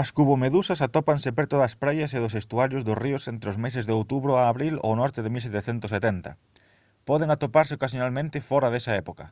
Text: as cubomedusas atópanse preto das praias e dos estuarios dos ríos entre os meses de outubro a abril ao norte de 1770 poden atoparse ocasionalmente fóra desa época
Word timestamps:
as 0.00 0.08
cubomedusas 0.16 0.80
atópanse 0.86 1.30
preto 1.38 1.56
das 1.58 1.74
praias 1.82 2.10
e 2.16 2.18
dos 2.24 2.36
estuarios 2.42 2.82
dos 2.84 3.00
ríos 3.04 3.28
entre 3.32 3.48
os 3.52 3.60
meses 3.64 3.84
de 3.86 3.96
outubro 4.00 4.32
a 4.34 4.42
abril 4.52 4.74
ao 4.80 4.92
norte 5.02 5.20
de 5.22 5.30
1770 5.36 6.30
poden 7.08 7.28
atoparse 7.30 7.76
ocasionalmente 7.78 8.44
fóra 8.50 8.72
desa 8.74 8.92
época 9.02 9.24